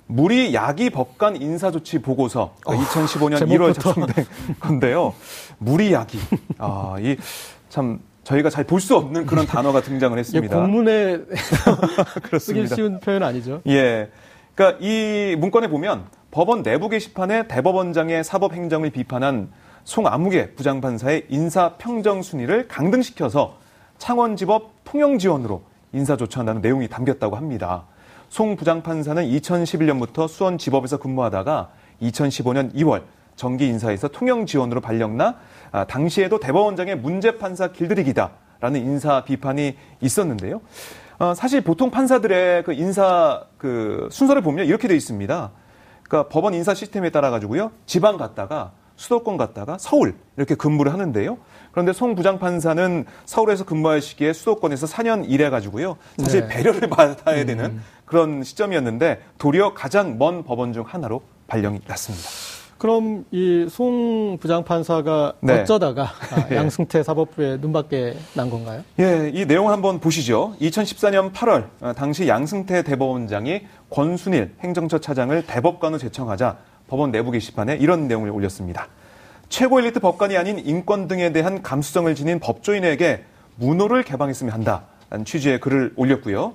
무리 0.07 0.53
야기 0.53 0.89
법관 0.89 1.41
인사조치 1.41 1.99
보고서 1.99 2.55
2015년 2.63 3.41
1월 3.47 3.71
어, 3.71 3.73
제목부터. 3.73 3.81
작성된 3.93 4.25
건데요. 4.59 5.13
무리 5.57 5.91
야기. 5.91 6.17
아, 6.59 6.95
이 6.99 7.17
참 7.75 7.99
저희가 8.25 8.49
잘 8.49 8.65
볼 8.65 8.81
수 8.81 8.95
없는 8.97 9.25
그런 9.25 9.45
단어가 9.45 9.81
등장을 9.81 10.17
했습니다. 10.17 10.59
공문에 10.59 11.19
쓰기 11.29 12.21
그렇습니다. 12.23 12.75
쉬운 12.75 12.99
표현 12.99 13.23
아니죠? 13.23 13.61
예. 13.67 14.09
그러니까 14.55 14.79
이 14.83 15.35
문건에 15.37 15.67
보면 15.69 16.05
법원 16.31 16.63
내부 16.63 16.89
게시판에 16.89 17.47
대법원장의 17.47 18.23
사법 18.23 18.53
행정을 18.53 18.89
비판한 18.89 19.49
송아무개 19.83 20.55
부장판사의 20.55 21.27
인사 21.29 21.75
평정 21.77 22.21
순위를 22.23 22.67
강등시켜서 22.67 23.57
창원지법 23.99 24.71
통영 24.83 25.19
지원으로 25.19 25.61
인사 25.93 26.17
조처한다는 26.17 26.61
내용이 26.61 26.87
담겼다고 26.89 27.35
합니다. 27.35 27.85
송 28.29 28.55
부장판사는 28.55 29.23
2011년부터 29.23 30.27
수원지법에서 30.27 30.97
근무하다가 30.97 31.69
2015년 32.01 32.73
2월 32.73 33.03
정기 33.35 33.67
인사에서 33.67 34.07
통영 34.07 34.45
지원으로 34.45 34.81
발령나 34.81 35.35
아, 35.71 35.85
당시에도 35.85 36.39
대법원장의 36.39 36.97
문제 36.97 37.37
판사 37.37 37.71
길들이기다라는 37.71 38.81
인사 38.81 39.23
비판이 39.23 39.75
있었는데요. 40.01 40.61
어, 41.17 41.33
사실 41.33 41.61
보통 41.61 41.91
판사들의 41.91 42.63
그 42.63 42.73
인사 42.73 43.43
그 43.57 44.07
순서를 44.11 44.41
보면 44.41 44.65
이렇게 44.65 44.87
돼 44.87 44.95
있습니다. 44.95 45.51
그러니까 46.03 46.29
법원 46.29 46.53
인사 46.53 46.73
시스템에 46.73 47.09
따라 47.09 47.29
가지고요. 47.29 47.71
지방 47.85 48.17
갔다가 48.17 48.73
수도권 48.95 49.37
갔다가 49.37 49.77
서울 49.77 50.15
이렇게 50.37 50.55
근무를 50.55 50.93
하는데요. 50.93 51.37
그런데 51.71 51.91
송 51.91 52.15
부장판사는 52.15 53.05
서울에서 53.25 53.65
근무할 53.65 54.01
시기에 54.01 54.31
수도권에서 54.31 54.87
4년 54.87 55.25
일해 55.27 55.49
가지고요. 55.49 55.97
사실 56.17 56.41
네. 56.41 56.47
배려를 56.47 56.89
받아야 56.89 57.45
되는 57.45 57.81
그런 58.05 58.43
시점이었는데 58.43 59.21
도리어 59.37 59.73
가장 59.73 60.17
먼 60.17 60.43
법원 60.43 60.71
중 60.71 60.85
하나로 60.87 61.21
발령이 61.47 61.81
났습니다. 61.87 62.54
그럼 62.85 63.25
이 63.31 63.65
송 63.67 64.37
부장판사가 64.39 65.33
네. 65.41 65.61
어쩌다가 65.61 66.03
아, 66.31 66.47
예. 66.51 66.55
양승태 66.57 67.01
사법부에 67.01 67.57
눈밖에 67.57 68.13
난 68.35 68.51
건가요? 68.51 68.83
예, 68.99 69.31
이 69.33 69.47
내용 69.47 69.71
한번 69.71 69.99
보시죠. 69.99 70.53
2014년 70.61 71.33
8월 71.33 71.65
어, 71.81 71.93
당시 71.93 72.27
양승태 72.27 72.83
대법원장이 72.83 73.61
권순일 73.89 74.53
행정처 74.59 74.99
차장을 74.99 75.47
대법관으로 75.47 75.97
제청하자 75.97 76.57
법원 76.87 77.09
내부 77.09 77.31
게시판에 77.31 77.75
이런 77.77 78.07
내용을 78.07 78.29
올렸습니다. 78.29 78.87
최고 79.49 79.79
엘리트 79.79 79.99
법관이 79.99 80.37
아닌 80.37 80.59
인권 80.59 81.07
등에 81.07 81.31
대한 81.33 81.63
감수성을 81.63 82.13
지닌 82.13 82.39
법조인에게 82.39 83.23
문호를 83.55 84.03
개방했으면 84.03 84.53
한다라는 84.53 85.25
취지의 85.25 85.59
글을 85.59 85.93
올렸고요. 85.95 86.53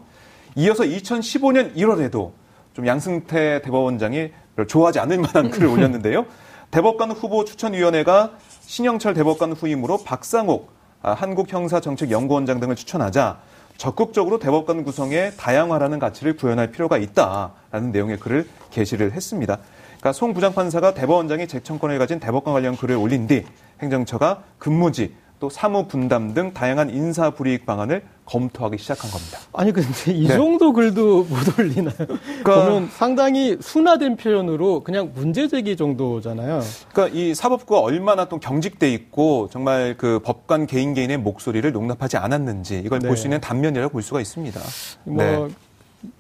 이어서 0.55 0.85
2015년 0.85 1.75
1월에도 1.75 2.31
좀 2.75 2.87
양승태 2.87 3.63
대법원장이 3.63 4.31
좋아하지 4.67 4.99
않을 5.01 5.19
만한 5.19 5.51
글을 5.51 5.69
올렸는데요. 5.69 6.27
대법관 6.71 7.11
후보 7.11 7.45
추천위원회가 7.45 8.33
신영철 8.61 9.15
대법관 9.15 9.53
후임으로 9.53 9.99
박상옥 10.05 10.71
아, 11.03 11.13
한국형사정책연구원장 11.15 12.61
등을 12.61 12.77
추천하자 12.77 13.39
적극적으로 13.77 14.39
대법관 14.39 14.85
구성에 14.85 15.31
다양화라는 15.31 15.99
가치를 15.99 16.37
구현할 16.37 16.71
필요가 16.71 16.99
있다라는 16.99 17.93
내용의 17.93 18.19
글을 18.19 18.47
게시를 18.71 19.13
했습니다. 19.13 19.59
그러니까 19.87 20.13
송 20.13 20.35
부장판사가 20.35 20.93
대법원장이 20.93 21.49
재청권을 21.49 21.99
가진 21.99 22.21
대법관 22.21 22.53
관련 22.53 22.77
글을 22.77 22.97
올린 22.97 23.27
뒤 23.27 23.45
행정처가 23.81 24.43
근무지 24.59 25.15
또 25.41 25.49
사무 25.49 25.87
분담 25.87 26.35
등 26.35 26.53
다양한 26.53 26.91
인사 26.91 27.31
불이익 27.31 27.65
방안을 27.65 28.03
검토하기 28.27 28.77
시작한 28.77 29.11
겁니다. 29.11 29.39
아니 29.55 29.73
근데 29.73 29.89
이 30.13 30.29
네. 30.29 30.35
정도 30.35 30.73
글도 30.73 31.25
못 31.25 31.59
올리나요? 31.59 31.97
보면 32.45 32.91
상당히 32.93 33.57
순화된 33.59 34.17
표현으로 34.17 34.85
그냥 34.85 35.11
문제 35.15 35.49
제기 35.49 35.77
정도잖아요. 35.77 36.61
그러니까 36.93 37.19
이 37.19 37.35
사법부가 37.35 37.81
얼마나 37.81 38.27
또 38.27 38.39
경직돼 38.39 38.93
있고 38.93 39.49
정말 39.51 39.97
그 39.97 40.21
법관 40.23 40.67
개인 40.67 40.93
개인의 40.93 41.17
목소리를 41.17 41.75
용납하지 41.75 42.19
않았는지 42.19 42.83
이걸 42.85 42.99
네. 43.01 43.09
볼수 43.09 43.27
있는 43.27 43.41
단면이라고 43.41 43.93
볼 43.93 44.03
수가 44.03 44.21
있습니다. 44.21 44.61
뭐 45.05 45.25
네. 45.25 45.49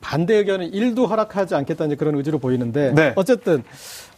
반대 0.00 0.34
의견은 0.34 0.72
일도 0.74 1.06
허락하지 1.06 1.54
않겠다는 1.54 1.96
그런 1.96 2.14
의지로 2.16 2.38
보이는데 2.38 2.92
네. 2.94 3.12
어쨌든 3.16 3.62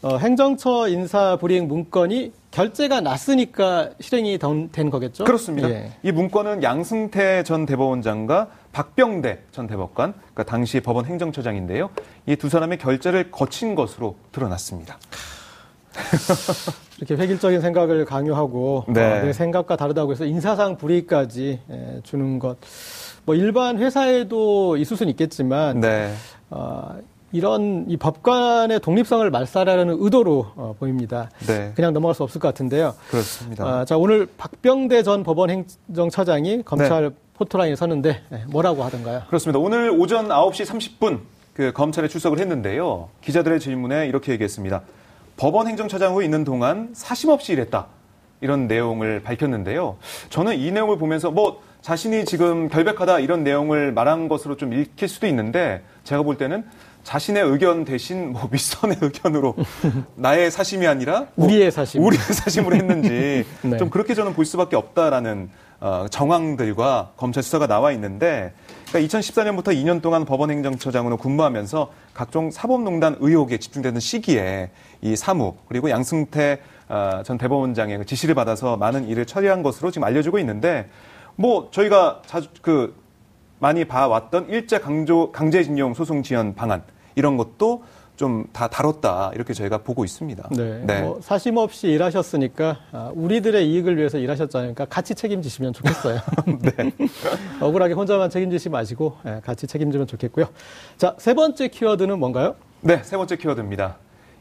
어, 0.02 0.16
행정처 0.16 0.88
인사 0.88 1.36
불이익 1.36 1.66
문건이 1.66 2.32
결재가 2.50 3.00
났으니까 3.00 3.90
실행이 4.00 4.38
던- 4.38 4.70
된 4.72 4.90
거겠죠? 4.90 5.24
그렇습니다. 5.24 5.70
예. 5.70 5.92
이 6.02 6.10
문건은 6.10 6.62
양승태 6.62 7.44
전 7.44 7.64
대법원장과 7.66 8.48
박병대 8.72 9.44
전 9.52 9.66
대법관, 9.68 10.12
그러니까 10.14 10.42
당시 10.44 10.80
법원 10.80 11.04
행정처장인데요. 11.06 11.90
이 12.26 12.36
두 12.36 12.48
사람의 12.48 12.78
결재를 12.78 13.30
거친 13.30 13.74
것으로 13.74 14.16
드러났습니다. 14.32 14.98
이렇게 17.02 17.20
획일적인 17.20 17.60
생각을 17.60 18.04
강요하고 18.04 18.84
네. 18.86 19.02
어, 19.02 19.24
내 19.24 19.32
생각과 19.32 19.74
다르다고 19.74 20.12
해서 20.12 20.24
인사상 20.24 20.76
불이익까지 20.76 21.60
예, 21.68 22.00
주는 22.04 22.38
것. 22.38 22.58
뭐 23.24 23.34
일반 23.34 23.78
회사에도 23.78 24.76
있을 24.76 24.96
수는 24.96 25.10
있겠지만 25.10 25.80
네. 25.80 26.12
어, 26.50 26.96
이런 27.32 27.86
이 27.88 27.96
법관의 27.96 28.78
독립성을 28.80 29.28
말살하려는 29.28 29.96
의도로 29.98 30.46
어, 30.54 30.76
보입니다. 30.78 31.28
네. 31.48 31.72
그냥 31.74 31.92
넘어갈 31.92 32.14
수 32.14 32.22
없을 32.22 32.40
것 32.40 32.46
같은데요. 32.46 32.94
그렇습니다. 33.10 33.64
아, 33.66 33.84
자 33.84 33.96
오늘 33.96 34.28
박병대 34.38 35.02
전 35.02 35.24
법원 35.24 35.50
행정처장이 35.50 36.62
검찰 36.62 37.02
네. 37.02 37.10
포토라인에 37.34 37.74
섰는데 37.74 38.20
예, 38.32 38.44
뭐라고 38.46 38.84
하던가요? 38.84 39.22
그렇습니다. 39.26 39.58
오늘 39.58 39.90
오전 39.90 40.28
9시 40.28 40.66
30분 40.66 41.18
그 41.52 41.72
검찰에 41.72 42.06
출석을 42.06 42.38
했는데요. 42.38 43.08
기자들의 43.22 43.58
질문에 43.58 44.06
이렇게 44.06 44.30
얘기했습니다. 44.30 44.82
법원 45.36 45.66
행정처장으로 45.68 46.22
있는 46.22 46.44
동안 46.44 46.90
사심 46.92 47.30
없이 47.30 47.52
일했다. 47.52 47.86
이런 48.40 48.66
내용을 48.66 49.22
밝혔는데요. 49.22 49.96
저는 50.28 50.58
이 50.58 50.72
내용을 50.72 50.98
보면서 50.98 51.30
뭐 51.30 51.62
자신이 51.80 52.24
지금 52.24 52.68
결백하다 52.68 53.20
이런 53.20 53.44
내용을 53.44 53.92
말한 53.92 54.28
것으로 54.28 54.56
좀 54.56 54.72
읽힐 54.72 55.08
수도 55.08 55.26
있는데 55.28 55.82
제가 56.04 56.22
볼 56.22 56.36
때는 56.36 56.64
자신의 57.04 57.42
의견 57.44 57.84
대신 57.84 58.32
뭐 58.32 58.48
윗선의 58.50 58.98
의견으로 59.00 59.54
나의 60.16 60.50
사심이 60.50 60.86
아니라 60.86 61.26
뭐 61.34 61.46
우리의 61.46 61.70
사심. 61.70 62.02
우리의 62.02 62.22
사심으로 62.22 62.76
했는지 62.76 63.44
네. 63.62 63.76
좀 63.78 63.90
그렇게 63.90 64.14
저는 64.14 64.34
볼 64.34 64.44
수밖에 64.44 64.76
없다라는 64.76 65.48
어, 65.48 65.71
정황들과 66.10 67.12
검찰 67.16 67.42
수사가 67.42 67.66
나와 67.66 67.90
있는데 67.92 68.52
그러니까 68.88 69.18
2014년부터 69.18 69.68
2년 69.68 70.00
동안 70.00 70.24
법원 70.24 70.50
행정처장으로 70.50 71.16
근무하면서 71.16 71.90
각종 72.14 72.50
사법농단 72.50 73.16
의혹에 73.20 73.58
집중되는 73.58 74.00
시기에 74.00 74.70
이 75.00 75.16
사무 75.16 75.56
그리고 75.68 75.90
양승태 75.90 76.60
어, 76.88 77.22
전 77.24 77.38
대법원장의 77.38 77.98
그 77.98 78.06
지시를 78.06 78.34
받아서 78.34 78.76
많은 78.76 79.08
일을 79.08 79.26
처리한 79.26 79.62
것으로 79.62 79.90
지금 79.90 80.04
알려지고 80.04 80.38
있는데 80.38 80.88
뭐 81.36 81.68
저희가 81.72 82.22
자주 82.26 82.48
그 82.60 82.94
많이 83.58 83.84
봐왔던 83.84 84.50
일제 84.50 84.78
강조 84.78 85.32
강제징용 85.32 85.94
소송 85.94 86.22
지연 86.22 86.54
방안 86.54 86.82
이런 87.14 87.36
것도 87.36 87.84
좀 88.16 88.44
다 88.52 88.68
다뤘다 88.68 89.32
이렇게 89.34 89.54
저희가 89.54 89.78
보고 89.78 90.04
있습니다. 90.04 90.48
네. 90.52 91.00
뭐 91.02 91.20
사심 91.22 91.56
없이 91.56 91.88
일하셨으니까 91.88 92.78
아, 92.92 93.10
우리들의 93.14 93.68
이익을 93.68 93.96
위해서 93.96 94.18
일하셨잖아요. 94.18 94.74
그러니까 94.74 94.84
같이 94.94 95.14
책임지시면 95.14 95.72
좋겠어요. 95.72 96.20
네. 96.60 96.92
억울하게 97.60 97.94
혼자만 97.94 98.30
책임지지 98.30 98.68
마시고 98.68 99.16
예, 99.26 99.40
같이 99.44 99.66
책임지면 99.66 100.06
좋겠고요. 100.06 100.46
자, 100.98 101.14
세 101.18 101.34
번째 101.34 101.68
키워드는 101.68 102.18
뭔가요? 102.18 102.56
네, 102.80 103.02
세 103.02 103.16
번째 103.16 103.36
키워드입니다. 103.36 103.96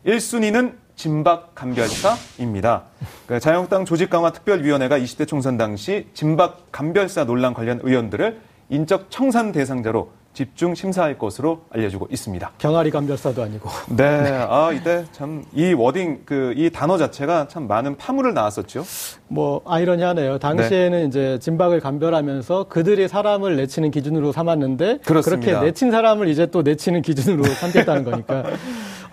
1순위는 0.06 0.76
진박 0.96 1.56
감별사입니다. 1.56 2.84
그 3.28 3.40
자유한국당 3.40 3.86
조직강화 3.86 4.32
특별위원회가 4.34 5.00
20대 5.00 5.28
총선 5.28 5.58
당시 5.58 6.08
진박 6.14 6.72
감별사 6.72 7.26
논란 7.26 7.54
관련 7.54 7.80
의원들을 7.84 8.40
인적 8.70 9.10
청산 9.10 9.52
대상자로 9.52 10.12
집중 10.34 10.74
심사할 10.76 11.18
것으로 11.18 11.62
알려지고 11.72 12.08
있습니다. 12.10 12.52
병아리 12.58 12.90
감별사도 12.92 13.44
아니고. 13.44 13.70
네, 13.96 14.04
아 14.50 14.72
이때 14.72 15.06
참 15.12 15.44
이 15.54 15.74
wording 15.74 16.22
그 16.26 16.54
이 16.56 16.70
단어 16.70 16.98
자체가 16.98 17.48
참 17.50 17.68
많은 17.68 17.98
파문을 17.98 18.34
낳았었죠. 18.34 18.84
뭐 19.28 19.62
아이러니하네요. 19.66 20.40
당시에는 20.40 21.00
네. 21.00 21.06
이제 21.06 21.40
진박을 21.42 21.80
감별하면서 21.82 22.66
그들이 22.70 23.08
사람을 23.08 23.56
내치는 23.58 23.92
기준으로 23.92 24.32
삼았는데 24.32 25.00
그렇습니다. 25.06 25.46
그렇게 25.46 25.66
내친 25.66 25.92
사람을 25.92 26.28
이제 26.30 26.46
또 26.46 26.62
내치는 26.62 27.02
기준으로 27.02 27.44
삼겠다는 27.60 28.04
거니까. 28.04 28.44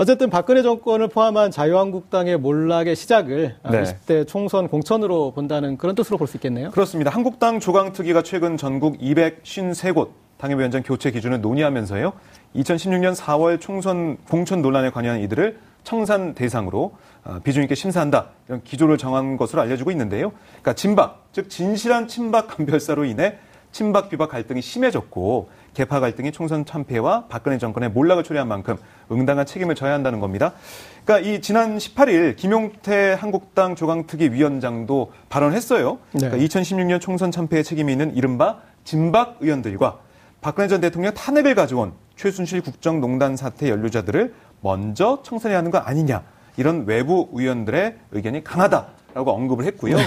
어쨌든 0.01 0.31
박근혜 0.31 0.63
정권을 0.63 1.09
포함한 1.09 1.51
자유한국당의 1.51 2.39
몰락의 2.39 2.95
시작을 2.95 3.57
네. 3.69 3.83
20대 3.83 4.29
총선 4.29 4.69
공천으로 4.69 5.33
본다는 5.33 5.77
그런 5.77 5.97
뜻으로 5.97 6.17
볼 6.19 6.29
수 6.29 6.37
있겠네요. 6.37 6.71
그렇습니다. 6.71 7.11
한국당 7.11 7.59
조강특위가 7.59 8.23
최근 8.23 8.57
전국 8.57 8.97
253곳 9.01 10.09
당협위원장 10.38 10.83
교체 10.83 11.11
기준을 11.11 11.40
논의하면서요. 11.40 12.12
2016년 12.57 13.14
4월 13.14 13.61
총선 13.61 14.16
공천 14.28 14.62
논란에 14.62 14.90
관여한 14.90 15.21
이들을 15.21 15.59
청산 15.85 16.35
대상으로 16.35 16.97
어, 17.25 17.40
비중 17.42 17.62
있게 17.62 17.75
심사한다 17.75 18.28
이런 18.47 18.62
기조를 18.62 18.99
정한 18.99 19.37
것으로 19.37 19.61
알려지고 19.62 19.90
있는데요. 19.90 20.33
그러니까 20.49 20.75
진박 20.75 21.28
즉 21.33 21.50
진실한 21.50 22.09
친박 22.09 22.49
감별사로 22.49 23.04
인해 23.04 23.38
친박 23.73 24.09
비박 24.09 24.30
갈등이 24.30 24.62
심해졌고 24.62 25.50
개파 25.75 26.00
갈등이 26.00 26.33
총선 26.33 26.64
참패와 26.64 27.26
박근혜 27.28 27.59
정권의 27.59 27.90
몰락을 27.90 28.25
초래한 28.25 28.49
만큼 28.49 28.76
응당한 29.12 29.47
책임을 29.47 29.75
져야 29.75 29.92
한다는 29.92 30.21
겁니다. 30.21 30.54
그러니까 31.04 31.28
이 31.28 31.40
지난 31.40 31.78
18일 31.78 32.37
김용태 32.37 33.16
한국당 33.18 33.76
조강특위 33.76 34.30
위원장도 34.33 35.12
발언했어요. 35.28 35.99
네. 36.12 36.28
그러니까 36.28 36.38
2016년 36.38 37.00
총선 37.00 37.30
참패의 37.30 37.62
책임이 37.62 37.92
있는 37.92 38.16
이른바 38.16 38.61
진박 38.85 39.37
의원들과 39.40 39.99
박근혜 40.40 40.68
전 40.68 40.80
대통령 40.80 41.12
탄핵을 41.14 41.54
가져온 41.54 41.92
최순실 42.16 42.62
국정농단 42.62 43.37
사태 43.37 43.68
연루자들을 43.68 44.35
먼저 44.61 45.21
청산해야 45.23 45.59
하는 45.59 45.71
거 45.71 45.78
아니냐. 45.78 46.23
이런 46.57 46.87
외부 46.87 47.28
의원들의 47.33 47.97
의견이 48.12 48.45
강하다라고 48.45 49.30
언급을 49.33 49.64
했고요. 49.66 49.97
네. 49.97 50.04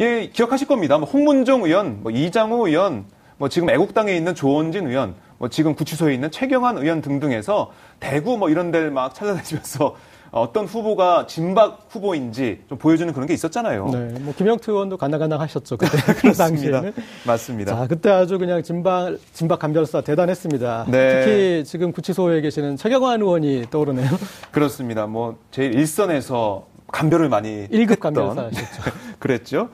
예, 0.00 0.30
기억하실 0.32 0.66
겁니다. 0.68 0.98
뭐 0.98 1.08
홍문종 1.08 1.64
의원, 1.64 2.02
뭐 2.02 2.12
이장우 2.12 2.68
의원, 2.68 3.04
뭐 3.38 3.48
지금 3.48 3.70
애국당에 3.70 4.14
있는 4.14 4.34
조원진 4.34 4.88
의원, 4.88 5.14
뭐 5.38 5.48
지금 5.48 5.74
구치소에 5.74 6.14
있는 6.14 6.30
최경환 6.30 6.78
의원 6.78 7.00
등등에서 7.02 7.72
대구 8.00 8.38
뭐 8.38 8.48
이런 8.50 8.70
데를 8.70 8.90
막 8.90 9.14
찾아다니면서 9.14 9.96
어떤 10.40 10.66
후보가 10.66 11.26
진박 11.26 11.86
후보인지 11.88 12.60
좀 12.68 12.78
보여주는 12.78 13.10
그런 13.12 13.26
게 13.26 13.34
있었잖아요. 13.34 13.88
네, 13.90 14.18
뭐 14.20 14.34
김영투 14.36 14.70
의원도 14.70 14.98
간당간당 14.98 15.40
하셨죠. 15.40 15.76
그때 15.78 15.96
그 16.20 16.32
당시에는. 16.32 16.92
맞습니다. 17.26 17.74
자, 17.74 17.86
그때 17.86 18.10
아주 18.10 18.38
그냥 18.38 18.62
진박 18.62 19.16
진박 19.32 19.58
감별사 19.58 20.02
대단했습니다. 20.02 20.86
네. 20.90 21.20
특히 21.20 21.64
지금 21.64 21.92
구치소에 21.92 22.42
계시는 22.42 22.76
최경환 22.76 23.22
의원이 23.22 23.66
떠오르네요. 23.70 24.10
그렇습니다. 24.52 25.06
뭐 25.06 25.38
제일 25.50 25.74
일선에서 25.74 26.66
감별을 26.92 27.28
많이 27.28 27.66
1급 27.68 27.98
감별사셨죠. 28.00 28.82
그랬죠. 29.18 29.70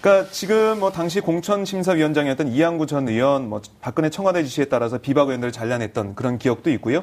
그러니까 0.00 0.30
지금 0.30 0.80
뭐 0.80 0.92
당시 0.92 1.20
공천심사위원장이었던 1.20 2.48
이양구 2.48 2.86
전 2.86 3.08
의원, 3.08 3.48
뭐 3.48 3.60
박근혜 3.80 4.08
청와대 4.08 4.44
지시에 4.44 4.66
따라서 4.66 4.98
비박 4.98 5.28
의원들을 5.28 5.52
잘라냈던 5.52 6.14
그런 6.14 6.38
기억도 6.38 6.70
있고요. 6.70 7.02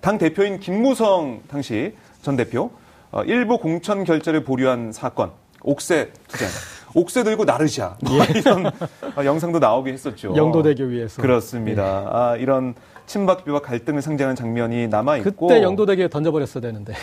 당 0.00 0.16
대표인 0.18 0.60
김무성 0.60 1.42
당시 1.48 1.94
전 2.22 2.36
대표 2.36 2.70
어, 3.12 3.22
일부 3.24 3.58
공천 3.58 4.04
결제를 4.04 4.44
보류한 4.44 4.92
사건, 4.92 5.32
옥새 5.62 6.10
투쟁, 6.28 6.48
옥새 6.94 7.24
들고 7.24 7.44
나르샤 7.44 7.96
뭐 8.04 8.18
예. 8.18 8.38
이런 8.38 8.66
어, 8.66 9.24
영상도 9.24 9.58
나오게 9.58 9.92
했었죠. 9.92 10.34
영도대교 10.36 10.84
위에서 10.84 11.20
그렇습니다. 11.22 11.82
예. 11.82 12.06
아, 12.08 12.36
이런 12.36 12.74
친박 13.06 13.44
비박 13.44 13.62
갈등을 13.62 14.02
상징하는 14.02 14.36
장면이 14.36 14.86
남아 14.88 15.16
있고 15.18 15.48
그때 15.48 15.62
영도대교에 15.62 16.08
던져버렸어야 16.08 16.60
되는데 16.60 16.94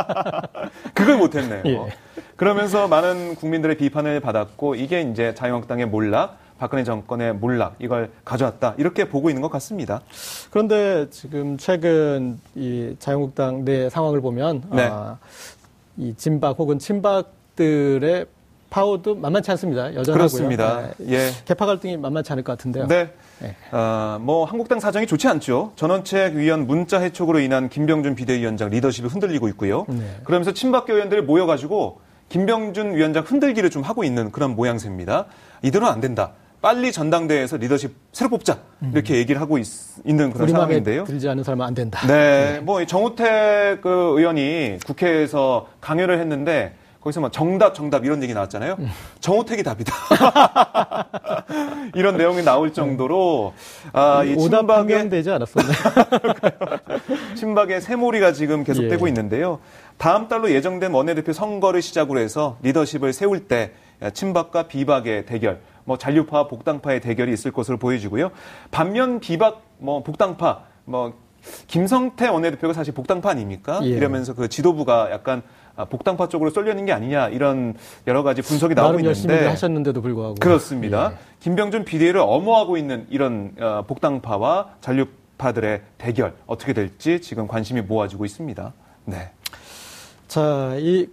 그걸 0.94 1.18
못했네요. 1.18 1.62
예. 1.66 1.92
그러면서 2.36 2.88
많은 2.88 3.34
국민들의 3.34 3.76
비판을 3.76 4.20
받았고 4.20 4.74
이게 4.74 5.02
이제 5.02 5.34
자유한국당의 5.34 5.86
몰락, 5.86 6.38
박근혜 6.58 6.84
정권의 6.84 7.34
몰락 7.34 7.76
이걸 7.78 8.10
가져왔다 8.24 8.74
이렇게 8.78 9.08
보고 9.08 9.28
있는 9.28 9.42
것 9.42 9.50
같습니다. 9.50 10.00
그런데 10.50 11.08
지금 11.10 11.56
최근 11.58 12.38
이 12.54 12.96
자유한국당 12.98 13.64
내 13.64 13.90
상황을 13.90 14.20
보면 14.20 14.62
네. 14.72 14.88
아, 14.90 15.18
이 15.96 16.14
진박 16.16 16.58
혹은 16.58 16.78
친박들의 16.78 18.26
파워도 18.68 19.14
만만치 19.14 19.50
않습니다. 19.52 19.94
여전하고요. 19.94 20.14
그렇습니다. 20.14 20.92
네. 20.98 21.12
예. 21.12 21.30
개파 21.44 21.66
갈등이 21.66 21.96
만만치 21.96 22.32
않을 22.32 22.42
것 22.42 22.52
같은데요. 22.52 22.86
네. 22.88 23.10
네. 23.38 23.54
어, 23.70 24.18
뭐 24.20 24.44
한국당 24.44 24.80
사정이 24.80 25.06
좋지 25.06 25.28
않죠. 25.28 25.72
전원책 25.76 26.34
위원 26.34 26.66
문자 26.66 26.98
해촉으로 26.98 27.38
인한 27.38 27.68
김병준 27.68 28.14
비대위원장 28.16 28.70
리더십이 28.70 29.08
흔들리고 29.08 29.48
있고요. 29.48 29.86
네. 29.88 30.02
그러면서 30.24 30.52
친박계 30.52 30.92
의원들이 30.92 31.22
모여가지고 31.22 32.00
김병준 32.28 32.94
위원장 32.94 33.22
흔들기를 33.24 33.70
좀 33.70 33.82
하고 33.82 34.02
있는 34.04 34.32
그런 34.32 34.56
모양새입니다. 34.56 35.26
이대로는 35.62 35.92
안 35.92 36.00
된다. 36.00 36.32
빨리 36.60 36.90
전당대회에서 36.92 37.58
리더십 37.58 37.94
새로 38.12 38.30
뽑자 38.30 38.58
이렇게 38.92 39.14
음. 39.14 39.18
얘기를 39.18 39.40
하고 39.40 39.58
있, 39.58 39.66
는 40.04 40.32
그런 40.32 40.48
상황인데요. 40.48 41.04
들지 41.04 41.28
않은 41.28 41.44
사람은 41.44 41.64
안 41.64 41.74
된다. 41.74 42.06
네, 42.06 42.54
네. 42.54 42.60
뭐 42.60 42.84
정우택 42.84 43.80
그 43.82 44.14
의원이 44.16 44.78
국회에서 44.86 45.68
강요를 45.80 46.18
했는데 46.18 46.74
거기서 47.06 47.20
막 47.20 47.32
정답 47.32 47.74
정답 47.74 48.04
이런 48.04 48.20
얘기 48.22 48.34
나왔잖아요. 48.34 48.76
음. 48.80 48.90
정우택이 49.20 49.62
답이다. 49.62 49.94
이런 51.94 52.16
내용이 52.16 52.42
나올 52.42 52.72
정도로 52.72 53.54
아, 53.92 54.24
이 54.24 54.36
친박의 54.36 55.08
되지 55.08 55.30
않았었나요? 55.30 55.76
친박의 57.36 57.80
새몰이가 57.80 58.32
지금 58.32 58.64
계속되고 58.64 59.06
예. 59.06 59.10
있는데요. 59.10 59.60
다음 59.98 60.26
달로 60.26 60.50
예정된 60.50 60.92
원내대표 60.92 61.32
선거를 61.32 61.80
시작으로 61.80 62.18
해서 62.18 62.58
리더십을 62.62 63.12
세울 63.12 63.46
때 63.46 63.70
친박과 64.12 64.64
비박의 64.64 65.26
대결, 65.26 65.60
뭐 65.86 65.96
잔류파와 65.96 66.48
복당파의 66.48 67.00
대결이 67.00 67.32
있을 67.32 67.52
것으로 67.52 67.78
보여지고요. 67.78 68.30
반면 68.70 69.20
비박, 69.20 69.62
뭐 69.78 70.02
복당파, 70.02 70.64
뭐 70.84 71.14
김성태 71.68 72.28
원내대표가 72.28 72.74
사실 72.74 72.92
복당파 72.92 73.30
아닙니까? 73.30 73.80
예. 73.84 73.88
이러면서 73.88 74.34
그 74.34 74.48
지도부가 74.48 75.10
약간 75.12 75.42
아, 75.76 75.84
복당파 75.84 76.28
쪽으로 76.28 76.50
쏠려는 76.50 76.86
게 76.86 76.92
아니냐 76.92 77.28
이런 77.28 77.74
여러 78.06 78.22
가지 78.22 78.42
분석이 78.42 78.74
나오고 78.74 78.98
있는데 78.98 79.08
열심히 79.08 79.34
하셨는데도 79.34 80.02
불구하고 80.02 80.34
그렇습니다. 80.34 81.12
예. 81.12 81.16
김병준 81.40 81.84
비대위를 81.84 82.20
엄호하고 82.20 82.76
있는 82.76 83.06
이런 83.10 83.52
어, 83.60 83.84
복당파와 83.86 84.76
잔류파들의 84.80 85.82
대결 85.98 86.34
어떻게 86.46 86.72
될지 86.72 87.20
지금 87.20 87.46
관심이 87.46 87.80
모아지고 87.82 88.24
있습니다. 88.24 88.72
네. 89.04 89.30
자, 90.26 90.74
이 90.78 91.06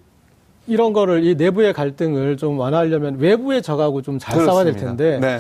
이런 0.68 0.94
거를 0.94 1.24
이 1.26 1.36
내부의 1.36 1.74
갈등을 1.74 2.38
좀 2.38 2.58
완화하려면 2.60 3.18
외부의 3.20 3.62
적하고 3.62 4.02
좀 4.02 4.20
잘 4.20 4.46
싸워야 4.46 4.64
될 4.64 4.76
텐데. 4.76 5.20
네. 5.20 5.40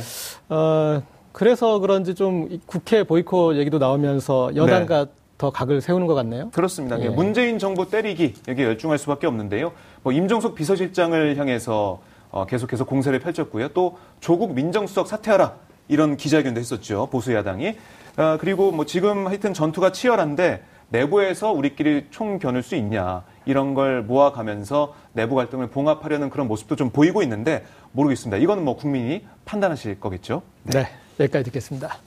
어, 0.50 1.02
그래서 1.32 1.80
그런지 1.80 2.14
좀 2.16 2.50
국회 2.66 3.04
보이콧 3.04 3.56
얘기도 3.58 3.78
나오면서 3.80 4.56
여당과 4.56 5.06
네. 5.06 5.12
더 5.38 5.50
각을 5.50 5.82
세우는 5.82 6.08
것 6.08 6.14
같네요. 6.14 6.52
그렇습니다. 6.52 7.02
예. 7.02 7.10
문재인 7.10 7.58
정부 7.60 7.90
때리기 7.90 8.36
여기에 8.48 8.66
열중할 8.66 8.98
수밖에 8.98 9.26
없는데요. 9.28 9.72
뭐 10.04 10.14
임종석 10.14 10.56
비서실장을 10.56 11.38
향해서 11.38 12.00
어, 12.32 12.46
계속해서 12.46 12.86
공세를 12.86 13.20
펼쳤고요. 13.20 13.70
또 13.70 13.98
조국 14.20 14.54
민정수석 14.54 15.08
사퇴하라 15.08 15.54
이런 15.88 16.18
기자회견도 16.18 16.60
했었죠. 16.60 17.08
보수 17.12 17.34
야당이. 17.34 17.76
어, 18.18 18.38
그리고 18.40 18.72
뭐 18.72 18.86
지금 18.86 19.28
하여튼 19.28 19.54
전투가 19.54 19.92
치열한데 19.92 20.64
내부에서 20.90 21.52
우리끼리 21.52 22.06
총 22.12 22.38
겨눌 22.40 22.62
수 22.62 22.76
있냐 22.76 23.24
이런 23.45 23.73
걸 23.73 24.01
모아가면서 24.01 24.93
내부 25.13 25.36
갈등을 25.36 25.67
봉합하려는 25.67 26.29
그런 26.29 26.47
모습도 26.47 26.75
좀 26.75 26.89
보이고 26.89 27.21
있는데 27.23 27.65
모르겠습니다. 27.91 28.38
이거는 28.38 28.63
뭐 28.63 28.75
국민이 28.75 29.25
판단하실 29.45 29.99
거겠죠. 29.99 30.41
네, 30.63 30.84
네 30.84 30.89
여기까지 31.19 31.45
듣겠습니다. 31.45 31.97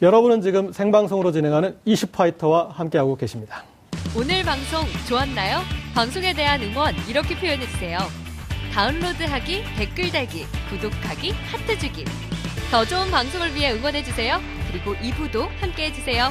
여러분은 0.00 0.42
지금 0.42 0.72
생방송으로 0.72 1.32
진행하는 1.32 1.76
이슈파이터와 1.84 2.70
함께하고 2.70 3.16
계십니다. 3.16 3.64
오늘 4.16 4.42
방송 4.44 4.84
좋았나요? 5.08 5.60
방송에 5.94 6.32
대한 6.32 6.62
응원 6.62 6.94
이렇게 7.08 7.36
표현해주세요. 7.36 7.98
다운로드하기, 8.72 9.64
댓글 9.76 10.12
달기, 10.12 10.44
구독하기, 10.70 11.32
하트 11.32 11.78
주기. 11.78 12.04
더 12.70 12.84
좋은 12.84 13.10
방송을 13.10 13.54
위해 13.54 13.72
응원해주세요. 13.72 14.40
그리고 14.70 14.94
2부도 14.94 15.48
함께해주세요. 15.60 16.30